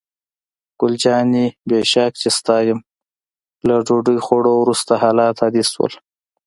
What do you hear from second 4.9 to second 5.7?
حالات عادي